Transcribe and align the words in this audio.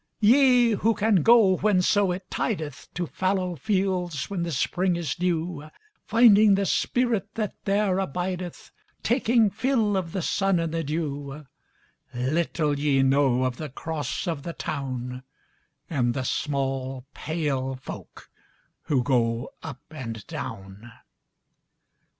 Ye 0.19 0.71
who 0.71 0.95
can 0.95 1.17
go 1.21 1.57
when 1.57 1.83
so 1.83 2.11
it 2.11 2.27
tidethTo 2.31 3.07
fallow 3.07 3.55
fields 3.55 4.31
when 4.31 4.41
the 4.41 4.51
Spring 4.51 4.95
is 4.95 5.19
new, 5.19 5.69
Finding 6.07 6.55
the 6.55 6.65
spirit 6.65 7.31
that 7.35 7.53
there 7.65 7.99
abideth, 7.99 8.71
Taking 9.03 9.51
fill 9.51 9.95
of 9.95 10.11
the 10.11 10.23
sun 10.23 10.59
and 10.59 10.73
the 10.73 10.83
dew; 10.83 11.45
Little 12.15 12.79
ye 12.79 13.03
know 13.03 13.43
of 13.43 13.57
the 13.57 13.69
cross 13.69 14.25
of 14.27 14.41
the 14.41 14.55
townAnd 14.55 15.21
the 16.13 16.23
small 16.23 17.05
pale 17.13 17.75
folk 17.75 18.31
who 18.85 19.03
go 19.03 19.51
up 19.61 19.83
and 19.91 20.25
down. 20.25 20.93